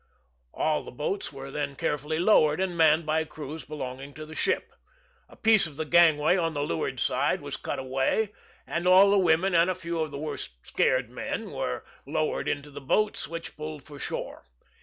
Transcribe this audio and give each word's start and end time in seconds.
All 0.51 0.81
the 0.81 0.89
boats 0.89 1.31
were 1.31 1.51
then 1.51 1.75
carefully 1.75 2.17
lowered, 2.17 2.59
and 2.59 2.75
manned 2.75 3.05
by 3.05 3.23
crews 3.23 3.65
belonging 3.65 4.15
to 4.15 4.25
the 4.25 4.33
ship; 4.33 4.71
a 5.29 5.35
piece 5.35 5.67
of 5.67 5.77
the 5.77 5.85
gangway, 5.85 6.37
on 6.37 6.55
the 6.55 6.63
leeward 6.63 6.99
side, 6.99 7.39
was 7.39 7.55
cut 7.55 7.77
away, 7.77 8.33
and 8.65 8.87
all 8.87 9.11
the 9.11 9.19
women, 9.19 9.53
and 9.53 9.69
a 9.69 9.75
few 9.75 9.99
of 9.99 10.09
the 10.09 10.17
worst 10.17 10.55
scared 10.65 11.11
men, 11.11 11.51
were 11.51 11.85
lowered 12.07 12.47
into 12.47 12.71
the 12.71 12.81
boats, 12.81 13.27
which 13.27 13.55
pulled 13.55 13.83
for 13.83 13.99
shore. 13.99 14.45